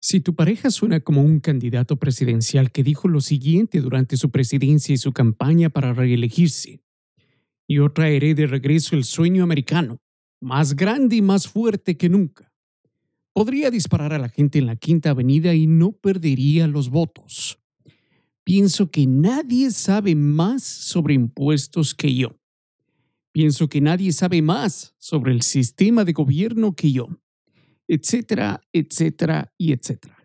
Si 0.00 0.20
tu 0.20 0.34
pareja 0.34 0.70
suena 0.70 1.00
como 1.00 1.22
un 1.22 1.40
candidato 1.40 1.96
presidencial 1.96 2.70
que 2.70 2.84
dijo 2.84 3.08
lo 3.08 3.20
siguiente 3.20 3.80
durante 3.80 4.16
su 4.16 4.30
presidencia 4.30 4.94
y 4.94 4.98
su 4.98 5.12
campaña 5.12 5.70
para 5.70 5.92
reelegirse, 5.92 6.84
yo 7.66 7.90
traeré 7.92 8.34
de 8.34 8.46
regreso 8.46 8.94
el 8.94 9.04
sueño 9.04 9.42
americano, 9.42 10.00
más 10.40 10.76
grande 10.76 11.16
y 11.16 11.22
más 11.22 11.48
fuerte 11.48 11.96
que 11.96 12.08
nunca. 12.08 12.52
Podría 13.32 13.70
disparar 13.70 14.12
a 14.12 14.18
la 14.18 14.28
gente 14.28 14.58
en 14.58 14.66
la 14.66 14.76
Quinta 14.76 15.10
Avenida 15.10 15.52
y 15.54 15.66
no 15.66 15.92
perdería 15.92 16.68
los 16.68 16.90
votos. 16.90 17.58
Pienso 18.44 18.90
que 18.90 19.06
nadie 19.06 19.70
sabe 19.72 20.14
más 20.14 20.62
sobre 20.62 21.14
impuestos 21.14 21.94
que 21.94 22.14
yo. 22.14 22.38
Pienso 23.32 23.68
que 23.68 23.80
nadie 23.80 24.12
sabe 24.12 24.42
más 24.42 24.94
sobre 24.98 25.32
el 25.32 25.42
sistema 25.42 26.04
de 26.04 26.12
gobierno 26.12 26.74
que 26.74 26.92
yo 26.92 27.08
etcétera, 27.88 28.60
etcétera 28.72 29.52
y 29.58 29.72
etcétera. 29.72 30.16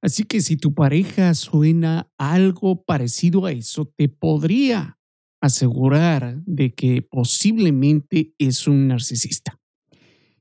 Así 0.00 0.24
que 0.24 0.42
si 0.42 0.58
tu 0.58 0.74
pareja 0.74 1.32
suena 1.34 2.12
algo 2.18 2.84
parecido 2.84 3.46
a 3.46 3.52
eso, 3.52 3.86
te 3.96 4.08
podría 4.08 4.98
asegurar 5.40 6.42
de 6.44 6.74
que 6.74 7.02
posiblemente 7.02 8.34
es 8.38 8.68
un 8.68 8.88
narcisista. 8.88 9.58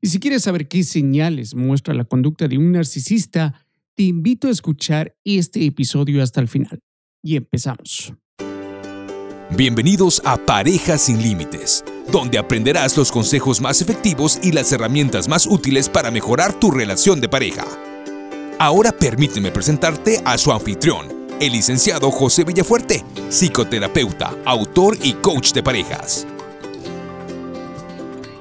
Y 0.02 0.08
si 0.08 0.20
quieres 0.20 0.44
saber 0.44 0.68
qué 0.68 0.84
señales 0.84 1.56
muestra 1.56 1.94
la 1.94 2.04
conducta 2.04 2.50
de 2.50 2.58
un 2.58 2.74
narcisista, 2.74 3.66
te 3.96 4.04
invito 4.04 4.50
a 4.50 4.52
escuchar 4.52 5.16
este 5.24 5.66
episodio 5.66 6.22
hasta 6.22 6.42
el 6.42 6.50
final. 6.50 6.80
Y 7.24 7.38
empezamos. 7.38 8.14
Bienvenidos 9.56 10.20
a 10.26 10.44
Parejas 10.44 11.04
sin 11.04 11.22
Límites, 11.22 11.86
donde 12.12 12.40
aprenderás 12.40 12.98
los 12.98 13.12
consejos 13.12 13.62
más 13.62 13.84
efectivos 13.84 14.40
y 14.42 14.52
las 14.52 14.72
herramientas 14.72 15.28
más 15.28 15.46
útiles 15.46 15.90
para 15.90 16.10
mejorar 16.10 16.60
tu 16.60 16.72
relación 16.72 17.22
de 17.22 17.30
pareja. 17.30 17.64
Ahora 18.58 18.92
permíteme 18.92 19.52
presentarte 19.52 20.20
a 20.26 20.40
su 20.40 20.52
anfitrión, 20.52 21.06
el 21.40 21.52
licenciado 21.52 22.10
José 22.10 22.46
Villafuerte, 22.46 23.04
psicoterapeuta, 23.30 24.36
autor 24.44 24.98
y 25.04 25.14
coach 25.14 25.54
de 25.54 25.62
parejas. 25.62 26.26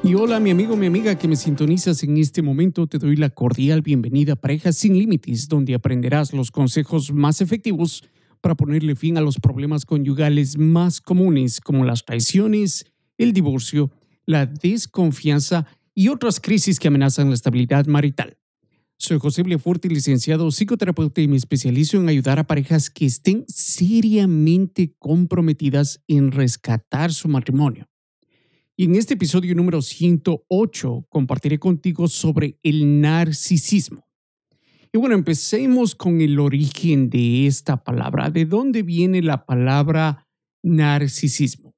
Y 0.03 0.14
hola 0.14 0.41
mi 0.41 0.51
amigo, 0.51 0.77
mi 0.77 0.86
amiga 0.86 1.19
que 1.19 1.29
me 1.29 1.36
sintonizas 1.36 2.03
en 2.05 2.17
este 2.17 2.41
momento, 2.41 2.86
te 2.86 2.97
doy 2.97 3.17
la 3.17 3.29
cordial 3.29 3.83
bienvenida 3.83 4.33
a 4.33 4.36
Parejas 4.36 4.79
sin 4.79 4.98
Límites, 4.98 5.47
donde 5.47 5.75
aprenderás 5.75 6.33
los 6.33 6.51
consejos 6.51 7.12
más 7.12 7.42
efectivos 7.42 8.03
para 8.43 8.57
ponerle 8.57 8.95
fin 8.95 9.17
a 9.17 9.23
los 9.23 9.39
problemas 9.39 9.87
conyugales 9.87 10.59
más 10.59 11.01
comunes 11.01 11.61
como 11.61 11.87
las 11.87 12.05
traiciones, 12.05 12.85
el 13.17 13.33
divorcio, 13.33 13.91
la 14.27 14.45
desconfianza 14.45 15.67
y 15.95 16.09
otras 16.09 16.41
crisis 16.41 16.79
que 16.79 16.89
amenazan 16.89 17.29
la 17.29 17.35
estabilidad 17.35 17.87
marital. 17.87 18.37
Soy 18.98 19.19
José 19.19 19.43
Fuerte, 19.59 19.89
licenciado 19.89 20.51
psicoterapeuta 20.51 21.20
y 21.20 21.29
me 21.29 21.37
especializo 21.37 21.97
en 21.97 22.09
ayudar 22.09 22.39
a 22.39 22.47
parejas 22.47 22.91
que 22.91 23.07
estén 23.07 23.45
seriamente 23.48 24.95
comprometidas 24.98 26.03
en 26.07 26.31
rescatar 26.31 27.13
su 27.13 27.29
matrimonio. 27.29 27.89
Y 28.77 28.85
en 28.85 28.97
este 28.97 29.15
episodio 29.15 29.55
número 29.55 29.83
108 29.83 31.07
compartiré 31.09 31.59
contigo 31.59 32.09
sobre 32.09 32.59
el 32.63 33.01
narcisismo. 33.01 34.07
Y 34.95 34.98
bueno, 34.98 35.15
empecemos 35.15 35.95
con 35.95 36.21
el 36.21 36.39
origen 36.39 37.09
de 37.09 37.47
esta 37.47 37.83
palabra. 37.83 38.29
¿De 38.29 38.45
dónde 38.45 38.83
viene 38.83 39.23
la 39.23 39.47
palabra 39.47 40.29
narcisismo? 40.62 41.75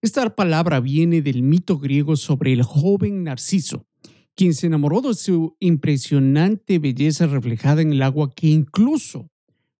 Esta 0.00 0.34
palabra 0.34 0.80
viene 0.80 1.20
del 1.20 1.42
mito 1.42 1.78
griego 1.78 2.16
sobre 2.16 2.54
el 2.54 2.62
joven 2.62 3.24
Narciso, 3.24 3.86
quien 4.34 4.54
se 4.54 4.68
enamoró 4.68 5.02
de 5.02 5.12
su 5.12 5.56
impresionante 5.60 6.78
belleza 6.78 7.26
reflejada 7.26 7.82
en 7.82 7.92
el 7.92 8.00
agua 8.00 8.30
que 8.30 8.46
incluso 8.46 9.28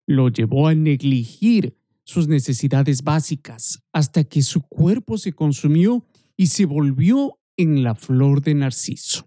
lo 0.07 0.29
llevó 0.29 0.69
a 0.69 0.75
negligir 0.75 1.75
sus 2.05 2.29
necesidades 2.29 3.03
básicas 3.03 3.83
hasta 3.95 4.25
que 4.25 4.43
su 4.43 4.61
cuerpo 4.61 5.17
se 5.17 5.33
consumió 5.33 6.05
y 6.37 6.49
se 6.49 6.67
volvió 6.67 7.39
en 7.57 7.83
la 7.83 7.95
flor 7.95 8.43
de 8.43 8.55
Narciso. 8.55 9.27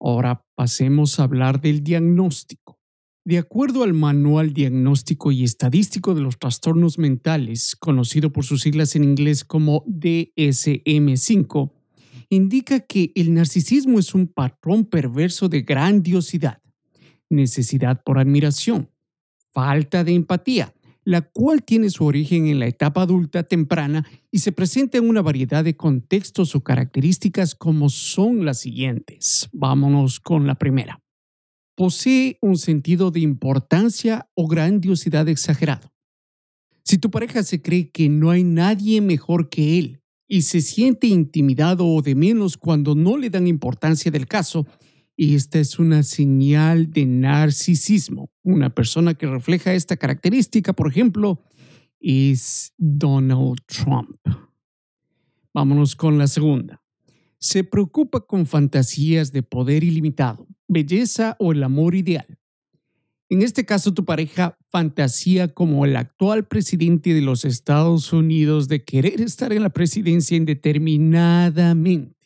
Ahora 0.00 0.44
pasemos 0.60 1.18
a 1.18 1.22
hablar 1.22 1.62
del 1.62 1.82
diagnóstico. 1.82 2.78
De 3.24 3.38
acuerdo 3.38 3.82
al 3.82 3.94
Manual 3.94 4.52
Diagnóstico 4.52 5.32
y 5.32 5.42
Estadístico 5.42 6.14
de 6.14 6.20
los 6.20 6.38
Trastornos 6.38 6.98
Mentales, 6.98 7.74
conocido 7.76 8.30
por 8.30 8.44
sus 8.44 8.60
siglas 8.60 8.94
en 8.94 9.04
inglés 9.04 9.42
como 9.42 9.86
DSM5, 9.86 11.72
indica 12.28 12.80
que 12.80 13.10
el 13.14 13.32
narcisismo 13.32 13.98
es 13.98 14.14
un 14.14 14.26
patrón 14.26 14.84
perverso 14.84 15.48
de 15.48 15.62
grandiosidad, 15.62 16.60
necesidad 17.30 18.02
por 18.04 18.18
admiración, 18.18 18.90
falta 19.54 20.04
de 20.04 20.12
empatía, 20.12 20.74
la 21.04 21.22
cual 21.22 21.62
tiene 21.62 21.90
su 21.90 22.04
origen 22.04 22.46
en 22.46 22.58
la 22.58 22.66
etapa 22.66 23.02
adulta 23.02 23.42
temprana 23.42 24.06
y 24.30 24.40
se 24.40 24.52
presenta 24.52 24.98
en 24.98 25.08
una 25.08 25.22
variedad 25.22 25.64
de 25.64 25.76
contextos 25.76 26.54
o 26.54 26.62
características 26.62 27.54
como 27.54 27.88
son 27.88 28.44
las 28.44 28.60
siguientes. 28.60 29.48
Vámonos 29.52 30.20
con 30.20 30.46
la 30.46 30.56
primera. 30.56 31.00
Posee 31.74 32.38
un 32.42 32.58
sentido 32.58 33.10
de 33.10 33.20
importancia 33.20 34.28
o 34.34 34.46
grandiosidad 34.46 35.28
exagerado. 35.28 35.92
Si 36.84 36.98
tu 36.98 37.10
pareja 37.10 37.42
se 37.42 37.62
cree 37.62 37.90
que 37.90 38.08
no 38.08 38.30
hay 38.30 38.44
nadie 38.44 39.00
mejor 39.00 39.48
que 39.48 39.78
él 39.78 40.02
y 40.28 40.42
se 40.42 40.60
siente 40.60 41.06
intimidado 41.06 41.86
o 41.86 42.02
de 42.02 42.14
menos 42.14 42.56
cuando 42.56 42.94
no 42.94 43.16
le 43.16 43.30
dan 43.30 43.46
importancia 43.46 44.10
del 44.10 44.26
caso, 44.26 44.66
esta 45.20 45.58
es 45.58 45.78
una 45.78 46.02
señal 46.02 46.90
de 46.90 47.04
narcisismo. 47.04 48.30
Una 48.42 48.70
persona 48.74 49.12
que 49.12 49.26
refleja 49.26 49.74
esta 49.74 49.98
característica, 49.98 50.72
por 50.72 50.88
ejemplo, 50.88 51.42
es 52.00 52.72
Donald 52.78 53.58
Trump. 53.66 54.18
Vámonos 55.52 55.94
con 55.94 56.16
la 56.16 56.26
segunda. 56.26 56.82
Se 57.38 57.64
preocupa 57.64 58.20
con 58.20 58.46
fantasías 58.46 59.30
de 59.32 59.42
poder 59.42 59.84
ilimitado, 59.84 60.46
belleza 60.68 61.36
o 61.38 61.52
el 61.52 61.62
amor 61.64 61.94
ideal. 61.94 62.38
En 63.28 63.42
este 63.42 63.64
caso, 63.64 63.92
tu 63.94 64.04
pareja 64.04 64.58
fantasía 64.70 65.54
como 65.54 65.84
el 65.84 65.96
actual 65.96 66.48
presidente 66.48 67.14
de 67.14 67.20
los 67.20 67.44
Estados 67.44 68.12
Unidos 68.12 68.68
de 68.68 68.84
querer 68.84 69.20
estar 69.20 69.52
en 69.52 69.62
la 69.62 69.70
presidencia 69.70 70.36
indeterminadamente. 70.36 72.19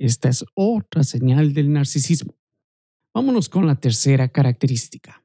Esta 0.00 0.30
es 0.30 0.46
otra 0.54 1.04
señal 1.04 1.52
del 1.52 1.70
narcisismo. 1.70 2.34
Vámonos 3.14 3.50
con 3.50 3.66
la 3.66 3.78
tercera 3.78 4.28
característica. 4.28 5.22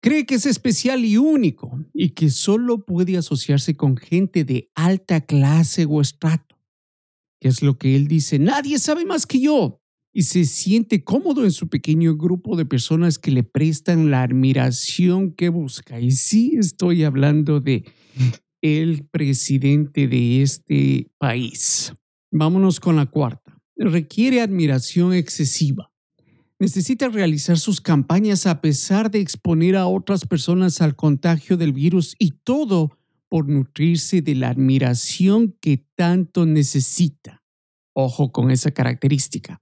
Cree 0.00 0.24
que 0.24 0.36
es 0.36 0.46
especial 0.46 1.04
y 1.04 1.18
único 1.18 1.84
y 1.92 2.10
que 2.10 2.30
solo 2.30 2.86
puede 2.86 3.18
asociarse 3.18 3.76
con 3.76 3.98
gente 3.98 4.44
de 4.44 4.70
alta 4.74 5.20
clase 5.20 5.84
o 5.84 6.00
estrato. 6.00 6.56
¿Qué 7.38 7.48
es 7.48 7.62
lo 7.62 7.76
que 7.76 7.94
él 7.94 8.08
dice? 8.08 8.38
Nadie 8.38 8.78
sabe 8.78 9.04
más 9.04 9.26
que 9.26 9.40
yo. 9.40 9.82
Y 10.14 10.22
se 10.22 10.46
siente 10.46 11.04
cómodo 11.04 11.44
en 11.44 11.50
su 11.50 11.68
pequeño 11.68 12.16
grupo 12.16 12.56
de 12.56 12.64
personas 12.64 13.18
que 13.18 13.32
le 13.32 13.42
prestan 13.42 14.10
la 14.10 14.22
admiración 14.22 15.32
que 15.32 15.50
busca. 15.50 16.00
Y 16.00 16.12
sí 16.12 16.54
estoy 16.58 17.04
hablando 17.04 17.60
de 17.60 17.84
el 18.62 19.06
presidente 19.08 20.08
de 20.08 20.40
este 20.40 21.10
país. 21.18 21.92
Vámonos 22.30 22.80
con 22.80 22.96
la 22.96 23.04
cuarta 23.04 23.43
requiere 23.76 24.40
admiración 24.40 25.12
excesiva. 25.12 25.90
Necesita 26.58 27.08
realizar 27.08 27.58
sus 27.58 27.80
campañas 27.80 28.46
a 28.46 28.60
pesar 28.60 29.10
de 29.10 29.20
exponer 29.20 29.76
a 29.76 29.86
otras 29.86 30.24
personas 30.24 30.80
al 30.80 30.94
contagio 30.94 31.56
del 31.56 31.72
virus 31.72 32.14
y 32.18 32.30
todo 32.30 32.96
por 33.28 33.48
nutrirse 33.48 34.22
de 34.22 34.36
la 34.36 34.50
admiración 34.50 35.56
que 35.60 35.84
tanto 35.96 36.46
necesita. 36.46 37.42
Ojo 37.92 38.30
con 38.30 38.50
esa 38.50 38.70
característica. 38.70 39.60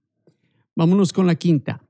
Vámonos 0.75 1.13
con 1.13 1.27
la 1.27 1.35
quinta. 1.35 1.83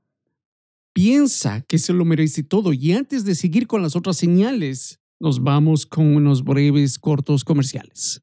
Piensa 0.94 1.60
que 1.62 1.78
se 1.78 1.92
lo 1.92 2.04
merece 2.04 2.42
todo 2.42 2.72
y 2.72 2.92
antes 2.92 3.24
de 3.24 3.34
seguir 3.34 3.66
con 3.66 3.82
las 3.82 3.96
otras 3.96 4.16
señales, 4.16 5.00
nos 5.20 5.42
vamos 5.42 5.86
con 5.86 6.14
unos 6.14 6.44
breves 6.44 6.98
cortos 6.98 7.44
comerciales. 7.44 8.22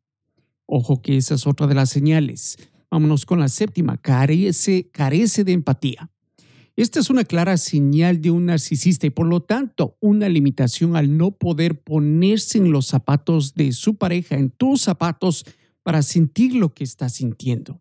Ojo 0.66 1.00
que 1.00 1.16
esa 1.16 1.36
es 1.36 1.46
otra 1.46 1.66
de 1.66 1.74
las 1.74 1.88
señales. 1.88 2.58
Vámonos 2.90 3.24
con 3.24 3.40
la 3.40 3.48
séptima. 3.48 3.96
Carece, 3.96 4.90
carece 4.92 5.42
de 5.42 5.52
empatía. 5.52 6.10
Esta 6.76 7.00
es 7.00 7.08
una 7.08 7.24
clara 7.24 7.56
señal 7.56 8.20
de 8.20 8.30
un 8.30 8.44
narcisista 8.44 9.06
y 9.06 9.10
por 9.10 9.26
lo 9.26 9.40
tanto 9.40 9.96
una 10.00 10.28
limitación 10.28 10.96
al 10.96 11.16
no 11.16 11.30
poder 11.30 11.80
ponerse 11.80 12.58
en 12.58 12.72
los 12.72 12.88
zapatos 12.88 13.54
de 13.54 13.72
su 13.72 13.94
pareja, 13.94 14.36
en 14.36 14.50
tus 14.50 14.82
zapatos, 14.82 15.46
para 15.84 16.02
sentir 16.02 16.56
lo 16.56 16.74
que 16.74 16.82
está 16.82 17.08
sintiendo. 17.08 17.80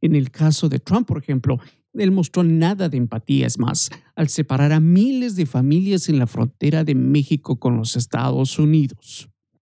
En 0.00 0.16
el 0.16 0.32
caso 0.32 0.68
de 0.68 0.80
Trump, 0.80 1.06
por 1.06 1.18
ejemplo, 1.18 1.60
él 1.94 2.10
mostró 2.10 2.42
nada 2.42 2.88
de 2.88 2.96
empatía, 2.96 3.46
es 3.46 3.58
más, 3.58 3.90
al 4.16 4.28
separar 4.28 4.72
a 4.72 4.80
miles 4.80 5.36
de 5.36 5.46
familias 5.46 6.08
en 6.08 6.18
la 6.18 6.26
frontera 6.26 6.84
de 6.84 6.94
México 6.94 7.60
con 7.60 7.76
los 7.76 7.96
Estados 7.96 8.58
Unidos. 8.58 9.28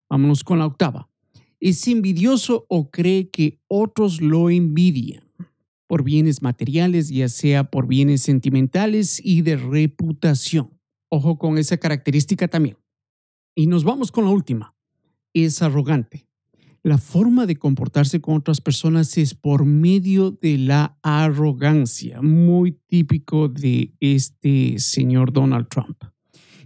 Vámonos 0.09 0.43
con 0.43 0.59
la 0.59 0.65
octava. 0.65 1.09
¿Es 1.59 1.87
envidioso 1.87 2.65
o 2.69 2.89
cree 2.89 3.29
que 3.29 3.59
otros 3.67 4.21
lo 4.21 4.49
envidian? 4.49 5.23
Por 5.87 6.03
bienes 6.03 6.41
materiales, 6.41 7.09
ya 7.09 7.29
sea 7.29 7.69
por 7.69 7.87
bienes 7.87 8.21
sentimentales 8.21 9.21
y 9.23 9.41
de 9.41 9.57
reputación. 9.57 10.79
Ojo 11.09 11.37
con 11.37 11.57
esa 11.57 11.77
característica 11.77 12.47
también. 12.47 12.77
Y 13.55 13.67
nos 13.67 13.83
vamos 13.83 14.11
con 14.11 14.25
la 14.25 14.31
última. 14.31 14.75
Es 15.33 15.61
arrogante. 15.61 16.24
La 16.85 16.99
forma 16.99 17.47
de 17.47 17.55
comportarse 17.55 18.21
con 18.21 18.35
otras 18.35 18.61
personas 18.61 19.17
es 19.17 19.33
por 19.33 19.65
medio 19.65 20.29
de 20.29 20.59
la 20.59 20.99
arrogancia, 21.01 22.21
muy 22.21 22.73
típico 22.73 23.49
de 23.49 23.95
este 23.99 24.77
señor 24.77 25.33
Donald 25.33 25.67
Trump. 25.67 26.03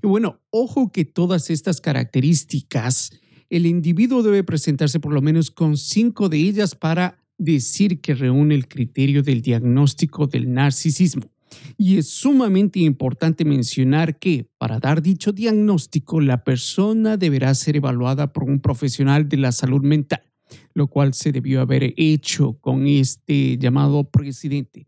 Y 0.03 0.07
bueno, 0.07 0.41
ojo 0.49 0.91
que 0.91 1.05
todas 1.05 1.49
estas 1.49 1.79
características, 1.79 3.11
el 3.49 3.65
individuo 3.65 4.21
debe 4.21 4.43
presentarse 4.43 4.99
por 4.99 5.13
lo 5.13 5.21
menos 5.21 5.51
con 5.51 5.77
cinco 5.77 6.27
de 6.27 6.39
ellas 6.39 6.75
para 6.75 7.23
decir 7.37 8.01
que 8.01 8.13
reúne 8.13 8.55
el 8.55 8.67
criterio 8.67 9.23
del 9.23 9.41
diagnóstico 9.41 10.27
del 10.27 10.51
narcisismo. 10.51 11.31
Y 11.77 11.97
es 11.97 12.09
sumamente 12.09 12.79
importante 12.79 13.45
mencionar 13.45 14.19
que 14.19 14.49
para 14.57 14.79
dar 14.79 15.01
dicho 15.01 15.31
diagnóstico 15.31 16.21
la 16.21 16.43
persona 16.43 17.17
deberá 17.17 17.53
ser 17.55 17.77
evaluada 17.77 18.33
por 18.33 18.43
un 18.43 18.59
profesional 18.59 19.29
de 19.29 19.37
la 19.37 19.51
salud 19.51 19.81
mental, 19.81 20.21
lo 20.73 20.87
cual 20.87 21.13
se 21.13 21.31
debió 21.31 21.61
haber 21.61 21.93
hecho 21.97 22.53
con 22.59 22.87
este 22.87 23.57
llamado 23.57 24.09
presidente. 24.09 24.85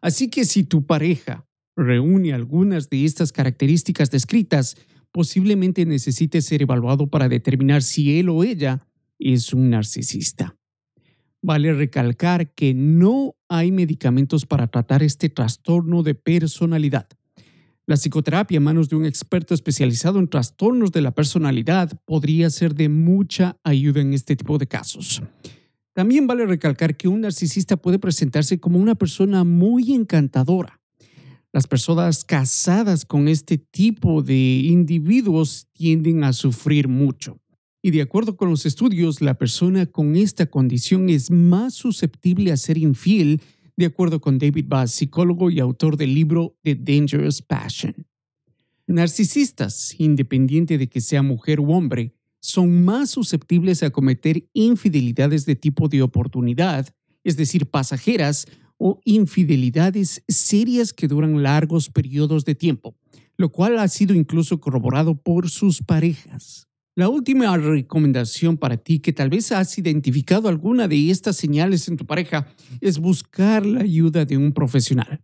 Así 0.00 0.28
que 0.28 0.44
si 0.44 0.64
tu 0.64 0.86
pareja 0.86 1.46
reúne 1.76 2.32
algunas 2.32 2.90
de 2.90 3.04
estas 3.04 3.32
características 3.32 4.10
descritas, 4.10 4.76
posiblemente 5.12 5.86
necesite 5.86 6.42
ser 6.42 6.62
evaluado 6.62 7.06
para 7.06 7.28
determinar 7.28 7.82
si 7.82 8.18
él 8.18 8.28
o 8.28 8.44
ella 8.44 8.86
es 9.18 9.52
un 9.52 9.70
narcisista. 9.70 10.57
Vale 11.40 11.72
recalcar 11.72 12.52
que 12.54 12.74
no 12.74 13.36
hay 13.48 13.70
medicamentos 13.70 14.44
para 14.44 14.66
tratar 14.66 15.02
este 15.02 15.28
trastorno 15.28 16.02
de 16.02 16.14
personalidad. 16.14 17.08
La 17.86 17.96
psicoterapia 17.96 18.58
en 18.58 18.64
manos 18.64 18.90
de 18.90 18.96
un 18.96 19.06
experto 19.06 19.54
especializado 19.54 20.18
en 20.18 20.28
trastornos 20.28 20.92
de 20.92 21.00
la 21.00 21.12
personalidad 21.12 21.98
podría 22.04 22.50
ser 22.50 22.74
de 22.74 22.88
mucha 22.88 23.56
ayuda 23.64 24.00
en 24.00 24.12
este 24.12 24.36
tipo 24.36 24.58
de 24.58 24.66
casos. 24.66 25.22
También 25.94 26.26
vale 26.26 26.44
recalcar 26.44 26.96
que 26.96 27.08
un 27.08 27.22
narcisista 27.22 27.76
puede 27.76 27.98
presentarse 27.98 28.60
como 28.60 28.78
una 28.78 28.94
persona 28.94 29.42
muy 29.42 29.94
encantadora. 29.94 30.80
Las 31.50 31.66
personas 31.66 32.24
casadas 32.24 33.06
con 33.06 33.26
este 33.26 33.56
tipo 33.56 34.22
de 34.22 34.36
individuos 34.36 35.66
tienden 35.72 36.24
a 36.24 36.34
sufrir 36.34 36.88
mucho. 36.88 37.40
Y 37.80 37.92
de 37.92 38.02
acuerdo 38.02 38.36
con 38.36 38.50
los 38.50 38.66
estudios, 38.66 39.20
la 39.20 39.38
persona 39.38 39.86
con 39.86 40.16
esta 40.16 40.46
condición 40.46 41.08
es 41.08 41.30
más 41.30 41.74
susceptible 41.74 42.50
a 42.50 42.56
ser 42.56 42.76
infiel, 42.76 43.40
de 43.76 43.86
acuerdo 43.86 44.20
con 44.20 44.38
David 44.38 44.66
Bass, 44.66 44.92
psicólogo 44.92 45.50
y 45.50 45.60
autor 45.60 45.96
del 45.96 46.12
libro 46.12 46.56
The 46.62 46.74
Dangerous 46.74 47.40
Passion. 47.40 48.06
Narcisistas, 48.88 49.94
independiente 49.98 50.78
de 50.78 50.88
que 50.88 51.00
sea 51.00 51.22
mujer 51.22 51.60
u 51.60 51.72
hombre, 51.72 52.14
son 52.40 52.84
más 52.84 53.10
susceptibles 53.10 53.82
a 53.82 53.90
cometer 53.90 54.48
infidelidades 54.52 55.46
de 55.46 55.54
tipo 55.54 55.88
de 55.88 56.02
oportunidad, 56.02 56.88
es 57.22 57.36
decir, 57.36 57.66
pasajeras, 57.66 58.46
o 58.78 59.00
infidelidades 59.04 60.22
serias 60.28 60.92
que 60.92 61.08
duran 61.08 61.42
largos 61.42 61.90
periodos 61.90 62.44
de 62.44 62.54
tiempo, 62.54 62.96
lo 63.36 63.50
cual 63.50 63.78
ha 63.78 63.88
sido 63.88 64.14
incluso 64.14 64.60
corroborado 64.60 65.20
por 65.20 65.50
sus 65.50 65.82
parejas. 65.82 66.67
La 66.98 67.08
última 67.08 67.56
recomendación 67.56 68.56
para 68.56 68.76
ti, 68.76 68.98
que 68.98 69.12
tal 69.12 69.30
vez 69.30 69.52
has 69.52 69.78
identificado 69.78 70.48
alguna 70.48 70.88
de 70.88 71.12
estas 71.12 71.36
señales 71.36 71.86
en 71.86 71.96
tu 71.96 72.04
pareja, 72.06 72.48
es 72.80 72.98
buscar 72.98 73.64
la 73.64 73.82
ayuda 73.82 74.24
de 74.24 74.36
un 74.36 74.52
profesional. 74.52 75.22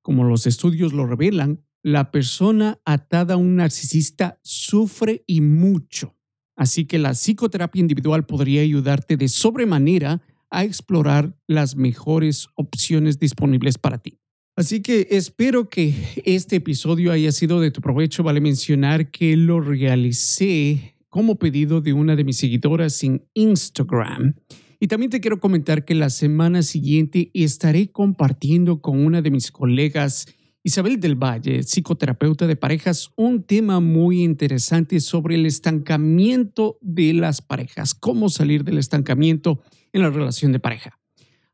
Como 0.00 0.22
los 0.22 0.46
estudios 0.46 0.92
lo 0.92 1.04
revelan, 1.04 1.60
la 1.82 2.12
persona 2.12 2.80
atada 2.84 3.34
a 3.34 3.36
un 3.36 3.56
narcisista 3.56 4.38
sufre 4.44 5.24
y 5.26 5.40
mucho. 5.40 6.14
Así 6.54 6.84
que 6.84 7.00
la 7.00 7.14
psicoterapia 7.14 7.80
individual 7.80 8.24
podría 8.24 8.62
ayudarte 8.62 9.16
de 9.16 9.26
sobremanera 9.26 10.22
a 10.50 10.62
explorar 10.62 11.36
las 11.48 11.74
mejores 11.74 12.46
opciones 12.54 13.18
disponibles 13.18 13.76
para 13.76 13.98
ti. 13.98 14.20
Así 14.54 14.82
que 14.82 15.08
espero 15.10 15.70
que 15.70 15.94
este 16.26 16.56
episodio 16.56 17.10
haya 17.10 17.32
sido 17.32 17.58
de 17.58 17.70
tu 17.70 17.80
provecho. 17.80 18.22
Vale 18.22 18.40
mencionar 18.40 19.10
que 19.10 19.34
lo 19.34 19.60
realicé 19.60 20.91
como 21.12 21.36
pedido 21.36 21.82
de 21.82 21.92
una 21.92 22.16
de 22.16 22.24
mis 22.24 22.38
seguidoras 22.38 23.04
en 23.04 23.22
Instagram. 23.34 24.34
Y 24.80 24.86
también 24.86 25.10
te 25.10 25.20
quiero 25.20 25.40
comentar 25.40 25.84
que 25.84 25.94
la 25.94 26.08
semana 26.08 26.62
siguiente 26.62 27.30
estaré 27.34 27.92
compartiendo 27.92 28.80
con 28.80 29.04
una 29.04 29.20
de 29.20 29.30
mis 29.30 29.52
colegas, 29.52 30.26
Isabel 30.64 30.98
del 31.00 31.16
Valle, 31.16 31.64
psicoterapeuta 31.64 32.46
de 32.46 32.56
parejas, 32.56 33.10
un 33.14 33.42
tema 33.42 33.78
muy 33.78 34.22
interesante 34.22 35.00
sobre 35.00 35.34
el 35.34 35.44
estancamiento 35.44 36.78
de 36.80 37.12
las 37.12 37.42
parejas, 37.42 37.92
cómo 37.92 38.30
salir 38.30 38.64
del 38.64 38.78
estancamiento 38.78 39.60
en 39.92 40.00
la 40.00 40.08
relación 40.08 40.50
de 40.52 40.60
pareja. 40.60 40.98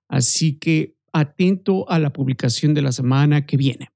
Así 0.06 0.56
que 0.56 0.94
atento 1.12 1.90
a 1.90 1.98
la 1.98 2.12
publicación 2.12 2.74
de 2.74 2.82
la 2.82 2.92
semana 2.92 3.44
que 3.44 3.56
viene. 3.56 3.88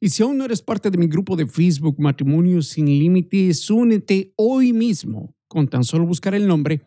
Y 0.00 0.10
si 0.10 0.22
aún 0.22 0.38
no 0.38 0.44
eres 0.44 0.62
parte 0.62 0.90
de 0.90 0.98
mi 0.98 1.06
grupo 1.06 1.36
de 1.36 1.46
Facebook 1.46 1.96
Matrimonios 1.98 2.68
sin 2.68 2.86
Límites, 2.86 3.70
únete 3.70 4.32
hoy 4.36 4.72
mismo. 4.72 5.34
Con 5.48 5.68
tan 5.68 5.82
solo 5.82 6.06
buscar 6.06 6.34
el 6.34 6.46
nombre, 6.46 6.82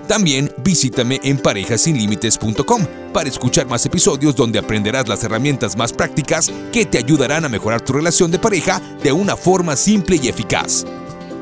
También 0.08 0.52
visítame 0.64 1.20
en 1.24 1.38
parejasinlimites.com 1.38 2.86
para 3.14 3.30
escuchar 3.30 3.68
más 3.68 3.86
episodios 3.86 4.36
donde 4.36 4.58
aprenderás 4.58 5.08
las 5.08 5.24
herramientas 5.24 5.78
más 5.78 5.92
prácticas 5.92 6.52
que 6.72 6.86
te 6.86 6.98
ayudarán 6.98 7.46
a 7.46 7.50
mejorar 7.50 7.82
tu 7.82 7.94
relación 7.94 8.32
de 8.32 8.40
pareja 8.40 8.80
de 9.04 9.12
una 9.12 9.36
forma 9.36 9.76
simple 9.76 10.18
y 10.22 10.30
eficaz. 10.30 10.86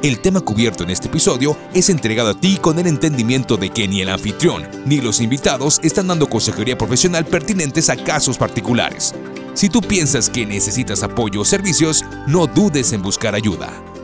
El 0.02 0.20
tema 0.20 0.42
cubierto 0.42 0.84
en 0.84 0.90
este 0.90 1.08
episodio 1.08 1.58
es 1.74 1.90
entregado 1.90 2.30
a 2.30 2.40
ti 2.40 2.58
con 2.58 2.78
el 2.80 2.88
entendimiento 2.88 3.58
de 3.58 3.70
que 3.70 3.88
ni 3.88 4.02
el 4.02 4.10
anfitrión 4.10 4.68
ni 4.86 5.00
los 5.00 5.22
invitados 5.22 5.80
están 5.84 6.08
dando 6.08 6.28
consejería 6.28 6.78
profesional 6.78 7.26
pertinentes 7.26 7.90
a 7.90 7.96
casos 7.96 8.38
particulares. 8.38 9.16
Si 9.56 9.70
tú 9.70 9.80
piensas 9.80 10.30
que 10.30 10.46
necesitas 10.46 11.02
apoyo 11.02 11.42
o 11.42 11.46
servicios, 11.46 12.04
no 12.28 12.46
dudes 12.46 12.92
en 12.92 13.02
buscar 13.02 13.36
ayuda. 13.36 13.95